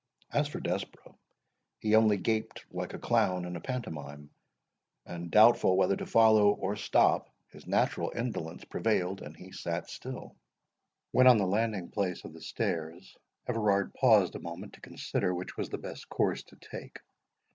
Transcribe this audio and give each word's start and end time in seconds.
As 0.33 0.47
for 0.47 0.59
Desborough, 0.59 1.15
he 1.77 1.93
only 1.93 2.17
gaped 2.17 2.65
like 2.71 2.95
a 2.95 2.97
clown 2.97 3.45
in 3.45 3.55
a 3.55 3.61
pantomime; 3.61 4.31
and, 5.05 5.29
doubtful 5.29 5.77
whether 5.77 5.95
to 5.95 6.07
follow 6.07 6.53
or 6.55 6.75
stop, 6.75 7.29
his 7.51 7.67
natural 7.67 8.11
indolence 8.15 8.65
prevailed, 8.65 9.21
and 9.21 9.37
he 9.37 9.51
sat 9.51 9.91
still. 9.91 10.35
When 11.11 11.27
on 11.27 11.37
the 11.37 11.45
landing 11.45 11.89
place 11.91 12.23
of 12.25 12.33
the 12.33 12.41
stairs, 12.41 13.15
Everard 13.47 13.93
paused 13.93 14.33
a 14.33 14.39
moment 14.39 14.73
to 14.73 14.81
consider 14.81 15.35
which 15.35 15.55
was 15.55 15.69
the 15.69 15.77
best 15.77 16.09
course 16.09 16.41
to 16.45 16.55
take. 16.55 16.97